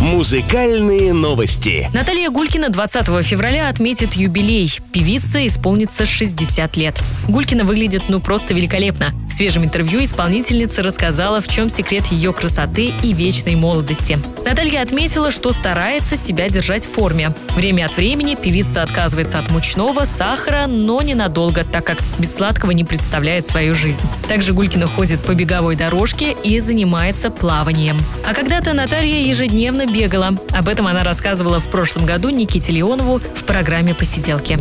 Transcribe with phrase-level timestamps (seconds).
[0.00, 1.88] Музыкальные новости.
[1.92, 4.70] Наталья Гулькина 20 февраля отметит юбилей.
[4.92, 7.02] Певица исполнится 60 лет.
[7.28, 9.12] Гулькина выглядит ну просто великолепно.
[9.34, 14.16] В свежем интервью исполнительница рассказала, в чем секрет ее красоты и вечной молодости.
[14.46, 17.34] Наталья отметила, что старается себя держать в форме.
[17.56, 22.84] Время от времени певица отказывается от мучного, сахара, но ненадолго, так как без сладкого не
[22.84, 24.04] представляет свою жизнь.
[24.28, 27.98] Также Гулькина ходит по беговой дорожке и занимается плаванием.
[28.24, 30.38] А когда-то Наталья ежедневно бегала.
[30.56, 34.60] Об этом она рассказывала в прошлом году Никите Леонову в программе «Посиделки».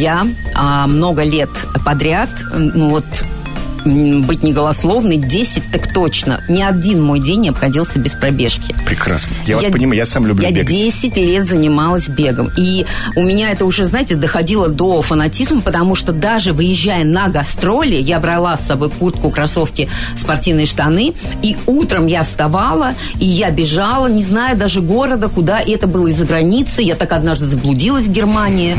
[0.00, 1.50] Я а, много лет
[1.84, 3.04] подряд, ну вот
[4.22, 6.40] быть неголословной, 10 так точно.
[6.48, 8.74] Ни один мой день не обходился без пробежки.
[8.86, 9.34] Прекрасно.
[9.46, 10.70] Я, я вас понимаю, я сам люблю я бегать.
[10.70, 12.50] Я 10 лет занималась бегом.
[12.56, 17.96] И у меня это уже, знаете, доходило до фанатизма, потому что даже выезжая на гастроли,
[17.96, 24.06] я брала с собой куртку, кроссовки, спортивные штаны, и утром я вставала, и я бежала,
[24.06, 25.60] не зная даже города, куда.
[25.60, 26.82] И это было из-за границы.
[26.82, 28.76] Я так однажды заблудилась в Германии.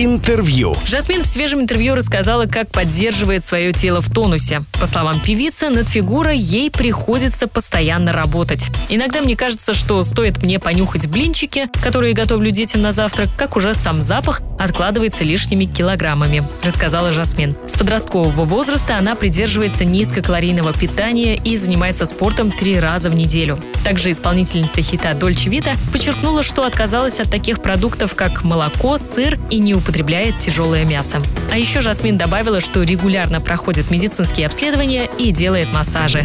[0.00, 0.76] Интервью.
[0.86, 4.62] Жасмин в свежем интервью рассказала, как поддерживает свое тело в тонусе.
[4.80, 8.64] По словам певицы, над фигурой ей приходится постоянно работать.
[8.88, 13.74] Иногда мне кажется, что стоит мне понюхать блинчики, которые готовлю детям на завтрак, как уже
[13.74, 17.56] сам запах откладывается лишними килограммами, рассказала Жасмин.
[17.66, 23.58] С подросткового возраста она придерживается низкокалорийного питания и занимается спортом три раза в неделю.
[23.84, 29.58] Также исполнительница хита Дольче Вита подчеркнула, что отказалась от таких продуктов, как молоко, сыр и
[29.58, 31.22] не употребляет тяжелое мясо.
[31.50, 36.24] А еще Жасмин добавила, что регулярно проходит медицинские обследования и делает массажи.